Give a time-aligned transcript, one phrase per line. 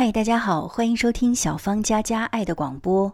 [0.00, 3.12] 嗨，大家好，欢迎收听小芳家家爱的广播。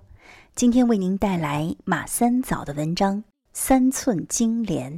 [0.55, 3.17] 今天为您带来马三枣的文章
[3.55, 4.93] 《三寸金莲》，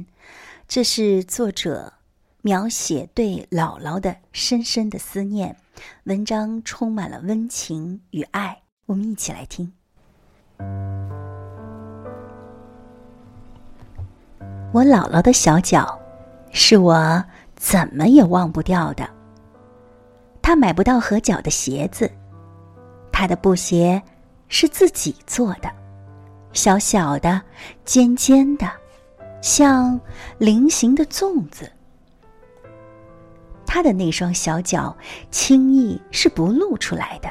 [0.67, 1.93] 这是作者
[2.41, 5.55] 描写对姥姥的深深的思念。
[6.03, 9.71] 文章充满了温情与爱，我们一起来听。
[14.73, 15.97] 我姥姥的小脚，
[16.51, 17.23] 是我
[17.55, 19.09] 怎么也忘不掉的。
[20.47, 22.09] 他买不到合脚的鞋子，
[23.11, 24.01] 他的布鞋
[24.47, 25.69] 是自己做的，
[26.53, 27.41] 小小的、
[27.83, 28.65] 尖尖的，
[29.41, 29.99] 像
[30.37, 31.69] 菱形的粽子。
[33.65, 34.95] 他的那双小脚
[35.31, 37.29] 轻易是不露出来的，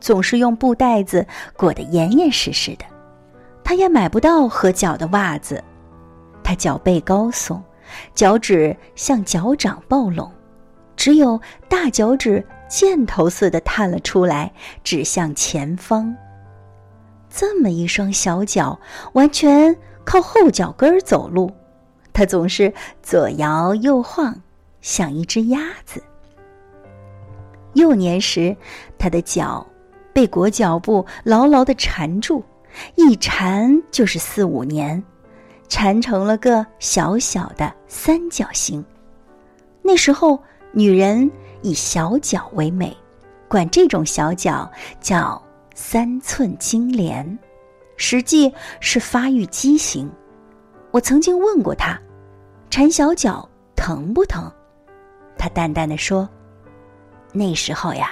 [0.00, 1.24] 总是用布袋子
[1.56, 2.84] 裹得严严实实的。
[3.62, 5.62] 他也买不到合脚的袜子。
[6.42, 7.62] 他脚背高耸，
[8.16, 10.28] 脚趾像脚掌抱拢，
[10.98, 14.52] 只有大脚趾箭头似的探了出来，
[14.82, 16.14] 指向前方。
[17.30, 18.78] 这么一双小脚，
[19.12, 21.50] 完全靠后脚跟儿走路，
[22.12, 24.42] 他总是左摇右晃，
[24.80, 26.02] 像一只鸭子。
[27.74, 28.56] 幼年时，
[28.98, 29.64] 他的脚
[30.12, 32.42] 被裹脚布牢牢的缠住，
[32.96, 35.00] 一缠就是四五年。
[35.68, 38.84] 缠成了个小小的三角形。
[39.82, 41.30] 那时候，女人
[41.62, 42.96] 以小脚为美，
[43.48, 45.40] 管这种小脚叫
[45.74, 47.38] “三寸金莲”，
[47.96, 50.10] 实际是发育畸形。
[50.90, 51.98] 我曾经问过她，
[52.70, 54.50] 缠小脚疼不疼？
[55.36, 56.28] 她淡淡的说
[57.32, 58.10] ：“那时候呀，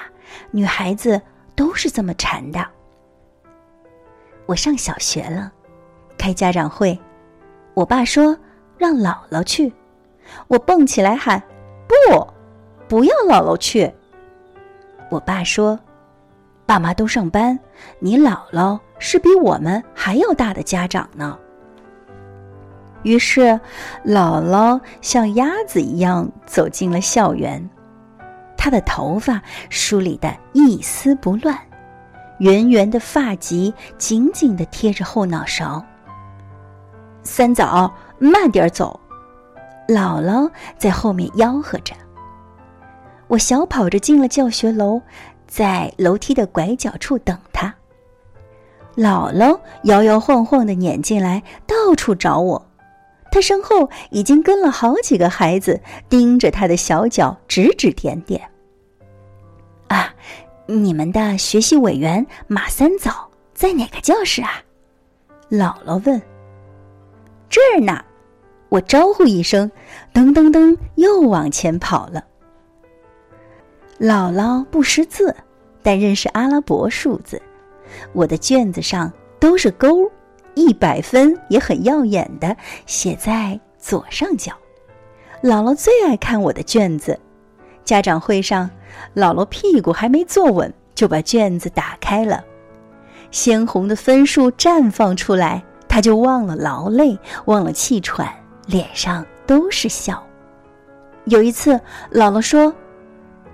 [0.51, 1.21] 女孩子
[1.55, 2.67] 都是这么缠的。”
[4.47, 5.53] 我上小学了，
[6.17, 6.99] 开家长会。
[7.75, 8.37] 我爸说
[8.79, 9.73] 让姥姥去，
[10.49, 11.43] 我蹦起来喊
[11.87, 12.27] ：“不，
[12.89, 13.93] 不要姥姥去。”
[15.11, 15.79] 我爸说
[16.67, 17.59] ：“爸妈都上班，
[17.99, 21.39] 你姥姥是比我们还要大的家长呢。”
[23.05, 23.61] 于是，
[24.05, 27.71] 姥姥像鸭子一样走进了校园，
[28.57, 31.57] 她的头发梳理的一丝不乱，
[32.39, 35.85] 圆圆的发髻紧紧的贴着后脑勺。
[37.23, 38.99] 三枣，慢点走！
[39.87, 41.95] 姥姥在后面吆喝着。
[43.29, 45.01] 我小跑着进了教学楼，
[45.47, 47.75] 在楼梯的拐角处等他。
[48.97, 52.67] 姥姥摇摇晃晃的撵进来，到处找我。
[53.31, 58.41] 他身后已经跟了好几个孩子，盯着他的小脚指指点点。
[59.89, 60.15] 啊，
[60.67, 64.63] 你们的学习委员马三枣在哪个教室啊？
[65.51, 66.23] 姥姥问。
[67.51, 68.03] 这儿呢，
[68.71, 69.71] 我招呼一声，
[70.15, 72.25] 噔噔噔，又往前跑了。
[73.99, 75.35] 姥姥不识字，
[75.83, 77.41] 但认识阿拉伯数字。
[78.13, 80.11] 我的卷子上都是勾，
[80.55, 82.55] 一百分也很耀眼的
[82.85, 84.53] 写在左上角。
[85.43, 87.19] 姥姥最爱看我的卷子。
[87.85, 88.69] 家长会上，
[89.15, 92.45] 姥姥屁股还没坐稳，就把卷子打开了，
[93.31, 95.63] 鲜红的分数绽放出来。
[95.89, 98.29] 他就忘了劳累，忘了气喘，
[98.67, 100.23] 脸上都是笑。
[101.25, 101.81] 有一次，
[102.13, 102.75] 姥姥说：“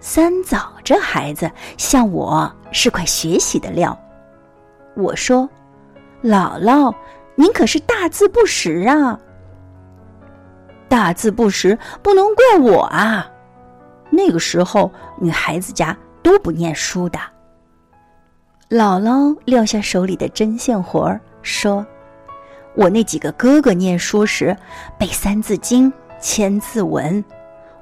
[0.03, 1.49] 三枣这孩子
[1.79, 3.97] 像我是块学习的料。”
[4.95, 5.49] 我说
[6.23, 6.93] ：“姥姥，
[7.37, 9.19] 您可是大字不识啊！
[10.89, 13.31] 大字不识不能怪我啊！
[14.11, 17.19] 那个时候，女孩子家都不念书的。”
[18.69, 21.87] 姥姥撂下手里的针线活儿，说。
[22.75, 24.57] 我那几个哥哥念书时
[24.99, 27.23] 背《三字经》《千字文》，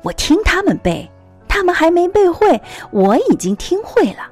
[0.03, 1.09] 我听他们背，
[1.51, 2.63] 他们还没背会，
[2.93, 4.31] 我已经听会了。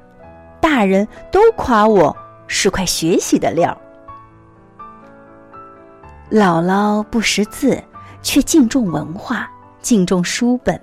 [0.61, 2.15] 大人都夸我
[2.47, 3.77] 是块学习的料。
[6.31, 7.83] 姥姥不识字，
[8.21, 10.79] 却敬重文化，敬重书本。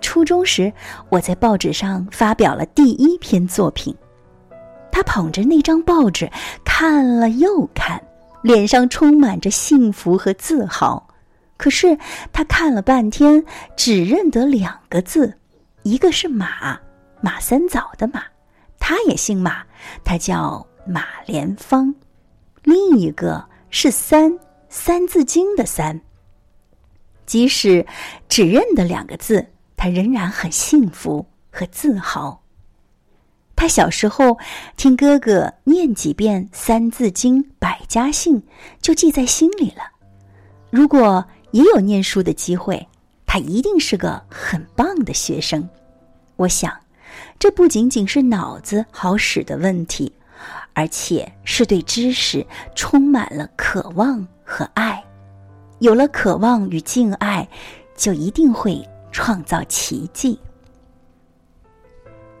[0.00, 0.72] 初中时，
[1.08, 3.92] 我在报纸上发表了第一篇作品，
[4.92, 6.30] 他捧着那张报纸
[6.64, 8.00] 看了又看。
[8.42, 11.06] 脸上充满着幸福和自豪，
[11.62, 11.96] 可是
[12.32, 13.44] 他看了半天，
[13.76, 15.38] 只认得两个字，
[15.84, 16.80] 一个是马，
[17.20, 18.24] 马三枣的马，
[18.80, 19.64] 他也姓马，
[20.02, 21.94] 他叫马连芳；
[22.64, 26.00] 另一个是三，三字经的三。
[27.26, 27.86] 即使
[28.28, 32.42] 只认得两个字，他仍然很幸福和自豪。
[33.54, 34.36] 他小时候
[34.76, 38.40] 听哥哥念几遍《三字经》《百家姓》，
[38.80, 39.84] 就记在心里了。
[40.70, 42.86] 如果也有念书的机会，
[43.24, 45.66] 他一定是个很棒的学生。
[46.36, 46.74] 我想，
[47.38, 50.12] 这不仅仅是脑子好使的问题，
[50.72, 52.44] 而且是对知识
[52.74, 55.02] 充满了渴望和爱。
[55.78, 57.46] 有了渴望与敬爱，
[57.96, 60.38] 就一定会创造奇迹。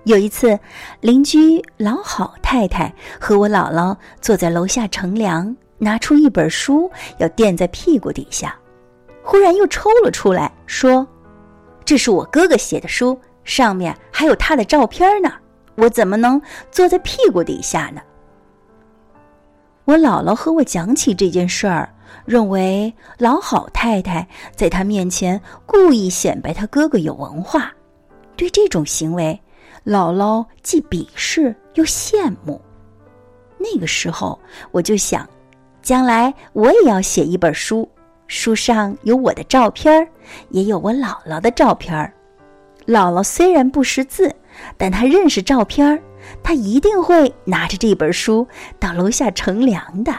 [0.04, 0.58] 有一次，
[1.00, 8.56] 邻居老好太太和我姥姥坐在楼下乘凉，拿出一本书要垫在屁股底下，
[9.22, 11.06] 忽然又抽了出来，说
[11.84, 15.32] ：“这是我哥哥写的书，上面还有他的照片呢，
[15.76, 16.40] 我怎么能
[16.70, 18.00] 坐在屁股底下呢？”
[19.84, 21.92] 我姥姥和我讲起这件事儿，
[22.24, 27.72] 认为老好太太在他面前故意显摆他哥哥有文化，
[28.36, 29.38] 对这种行为。
[29.84, 32.60] 姥姥既鄙视又羡慕。
[33.58, 34.38] 那个时候，
[34.70, 35.28] 我就想，
[35.82, 37.88] 将来我也要写一本书，
[38.32, 40.08] 书上有我的照片
[40.48, 41.94] 也有我姥姥的照片
[42.86, 44.34] 姥姥虽然不识字，
[44.78, 46.02] 但她认识照片
[46.42, 48.48] 她一定会拿着这本书
[48.80, 50.18] 到楼下乘凉的。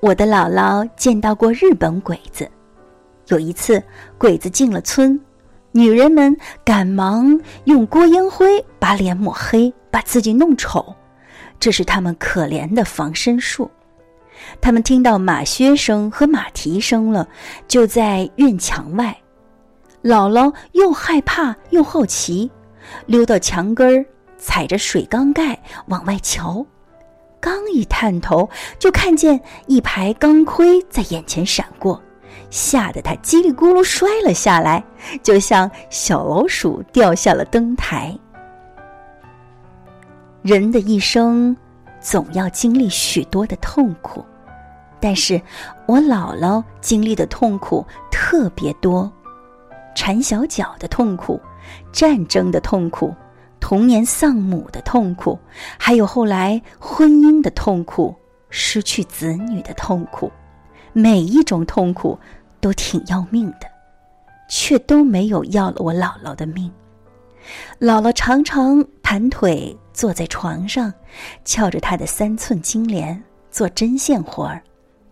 [0.00, 2.50] 我的姥姥见到过日本鬼子，
[3.28, 3.80] 有一次
[4.16, 5.20] 鬼子进了村。
[5.72, 10.94] 女人们赶忙用锅烟灰把脸抹黑，把自己弄丑，
[11.60, 13.70] 这是他们可怜的防身术。
[14.60, 17.28] 他们听到马靴声和马蹄声了，
[17.66, 19.16] 就在院墙外。
[20.02, 22.50] 姥姥又害怕又好奇，
[23.06, 24.04] 溜到墙根儿，
[24.36, 26.64] 踩着水缸盖往外瞧。
[27.40, 28.48] 刚一探头，
[28.78, 32.00] 就看见一排钢盔在眼前闪过。
[32.50, 34.84] 吓得他叽里咕噜摔了下来，
[35.22, 38.16] 就像小老鼠掉下了灯台。
[40.42, 41.56] 人的一生
[42.00, 44.24] 总要经历许多的痛苦，
[45.04, 45.38] 但是
[45.84, 49.12] 我姥姥经历的痛苦特别多：
[49.94, 51.38] 缠小脚的痛苦、
[51.92, 53.14] 战争的痛苦、
[53.60, 55.38] 童年丧母的痛苦，
[55.78, 58.16] 还有后来婚姻的痛苦、
[58.48, 60.32] 失去子女的痛苦。
[60.94, 62.18] 每一种痛苦。
[62.60, 63.68] 都挺要命的，
[64.48, 66.72] 却都没有要了我姥姥的命。
[67.78, 70.90] 姥姥常常盘腿坐在床上，
[71.44, 74.62] 翘着她的三寸金莲做针线活儿，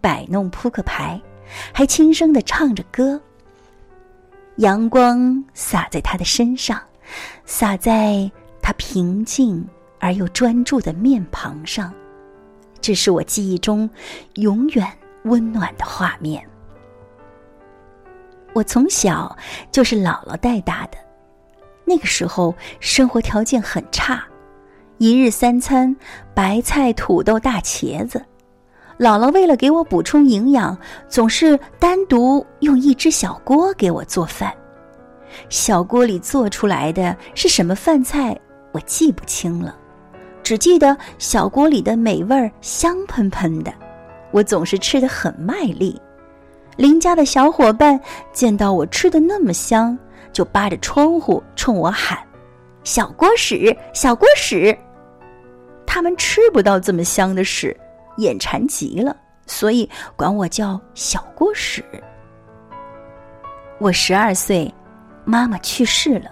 [0.03, 1.19] 摆弄扑克牌，
[1.73, 3.19] 还轻声的唱着歌。
[4.57, 6.79] 阳光洒在他的身上，
[7.47, 9.67] 洒在他平静
[9.99, 11.91] 而又专注的面庞上，
[12.81, 13.89] 这是我记忆中
[14.35, 14.87] 永远
[15.25, 16.47] 温暖的画面。
[18.53, 19.35] 我从小
[19.71, 20.99] 就是姥姥带大的，
[21.87, 24.23] 那个时候生活条件很差，
[24.99, 25.97] 一日三餐
[26.35, 28.23] 白菜、土豆、大茄子。
[28.99, 30.77] 姥姥为了给我补充营养，
[31.09, 34.53] 总是单独用一只小锅给我做饭。
[35.49, 38.39] 小锅里做出来的是什么饭菜，
[38.71, 39.75] 我记不清了，
[40.43, 43.73] 只记得小锅里的美味儿香喷喷的，
[44.31, 46.01] 我总是吃的很卖力。
[46.77, 47.99] 邻家的小伙伴
[48.33, 49.99] 见到我吃的那么香，
[50.33, 52.19] 就扒着窗户冲我喊
[52.85, 54.77] ：“小锅屎，小锅屎！”
[55.87, 57.77] 他们吃不到这么香的屎，
[58.17, 59.17] 眼馋极了，
[59.47, 61.85] 所以管我叫小锅屎。
[63.79, 64.73] 我十二岁，
[65.25, 66.31] 妈妈去世了，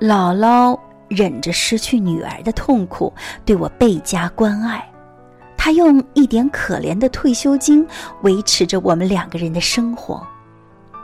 [0.00, 0.78] 姥姥
[1.08, 3.12] 忍着失去女儿的痛苦，
[3.44, 4.86] 对我倍加关爱。
[5.56, 7.86] 她用一点可怜的退休金
[8.22, 10.26] 维持着我们两个人的生活。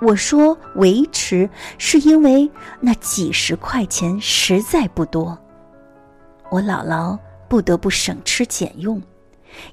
[0.03, 1.49] 我说维持，
[1.79, 5.37] 是因为那几十块钱实在不多。
[6.51, 9.01] 我姥姥不得不省吃俭用，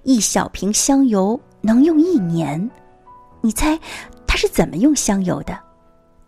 [0.03, 2.69] 一小瓶香油能用一年。
[3.41, 3.79] 你猜
[4.27, 5.57] 他是怎么用香油的？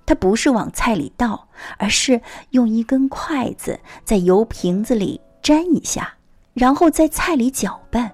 [0.06, 6.14] 他不是往菜里倒，而是用一根筷子在油瓶子里沾一下，
[6.54, 8.12] 然后在菜里搅拌。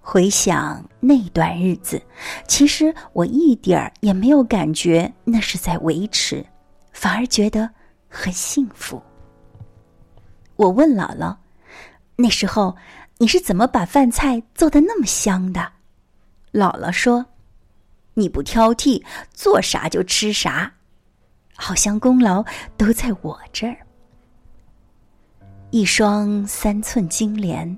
[0.00, 2.00] 回想那段日子，
[2.48, 6.44] 其实我一点儿也没有感觉那是在维持，
[6.92, 7.68] 反而觉得
[8.08, 9.02] 很幸福。
[10.56, 11.36] 我问姥姥
[12.16, 12.74] ：“那时候
[13.18, 15.72] 你是怎么把饭菜做的那么香的？”
[16.52, 17.26] 姥姥说
[18.14, 20.74] ：“你不挑剔，做啥就吃啥，
[21.54, 22.44] 好像功劳
[22.76, 23.78] 都在我这儿。”
[25.70, 27.76] 一双三寸金莲，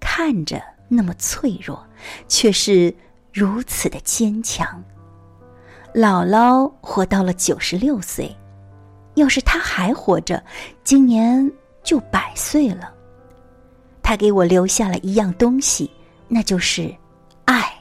[0.00, 0.62] 看着。
[0.92, 1.86] 那么脆弱，
[2.26, 2.92] 却是
[3.32, 4.82] 如此的坚强。
[5.94, 8.36] 姥姥活到了九十六岁，
[9.14, 10.42] 要是她还活着，
[10.82, 11.48] 今年
[11.84, 12.92] 就百岁了。
[14.10, 15.88] 他给我留下了一样东西，
[16.26, 16.92] 那就是
[17.44, 17.72] 爱。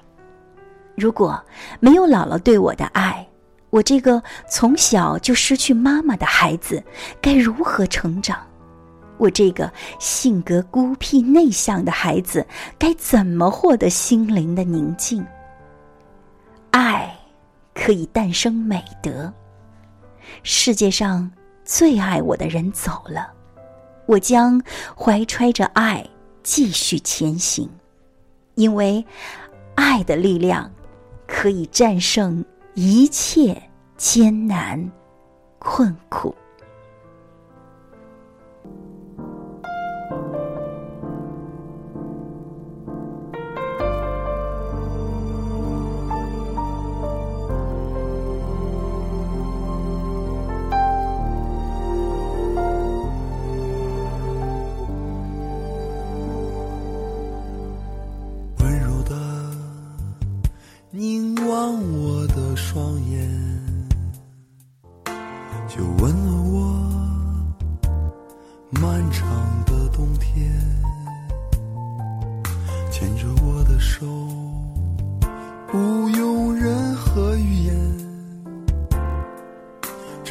[0.95, 1.43] 如果
[1.79, 3.27] 没有姥姥对我的爱，
[3.71, 6.83] 我这个从小就失去妈妈的孩子
[7.19, 8.37] 该如何成长？
[9.17, 12.45] 我这个性格孤僻内向的孩子
[12.77, 15.25] 该怎么获得心灵的宁静？
[16.69, 17.11] 爱
[17.73, 19.33] 可以诞生美德。
[20.43, 21.27] 世界上
[21.65, 23.33] 最爱我的人走了，
[24.05, 24.61] 我将
[24.95, 26.07] 怀揣着爱
[26.43, 27.69] 继续前行，
[28.55, 29.05] 因为
[29.75, 30.71] 爱的力量
[31.27, 32.43] 可以战胜
[32.73, 33.61] 一切
[33.97, 34.91] 艰难
[35.57, 36.35] 困苦。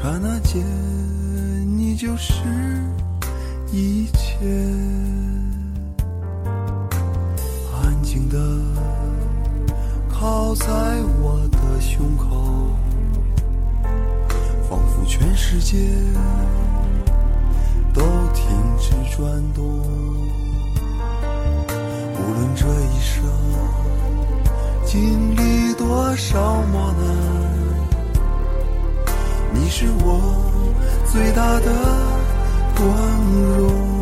[0.01, 0.65] 刹那间，
[1.77, 2.33] 你就是
[3.73, 4.39] 一切。
[7.75, 8.39] 安静的
[10.09, 10.67] 靠在
[11.21, 12.77] 我的胸口，
[14.71, 15.77] 仿佛全世界
[17.93, 18.01] 都
[18.33, 18.47] 停
[18.79, 19.65] 止转动。
[22.15, 23.25] 无论这一生
[24.85, 27.68] 经历多少磨难。
[29.69, 30.35] 你是我
[31.13, 31.67] 最大的
[32.75, 32.89] 光
[33.59, 33.98] 荣，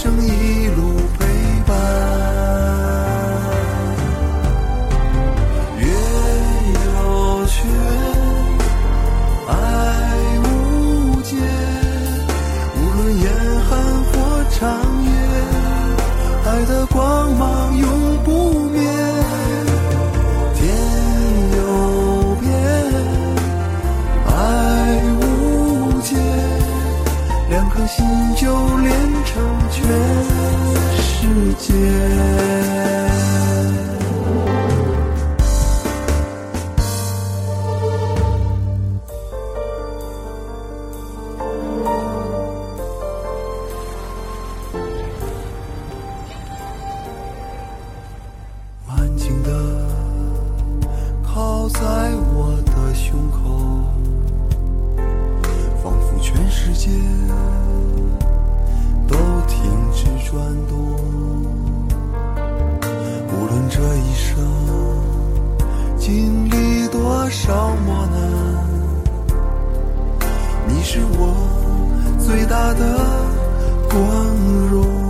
[0.00, 1.27] 生一路陪
[31.58, 31.76] 间
[48.86, 49.50] 安静的
[51.24, 53.82] 靠在我的胸口
[55.82, 56.88] 仿佛全世界
[59.48, 59.58] 停
[59.92, 60.78] 止转动
[63.32, 64.38] 无论这一生
[65.98, 68.18] 经历多少磨难
[70.68, 71.34] 你是我
[72.18, 72.98] 最大的
[73.88, 74.34] 光
[74.70, 75.07] 荣。